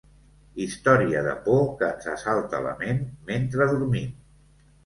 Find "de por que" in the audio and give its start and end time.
1.27-1.89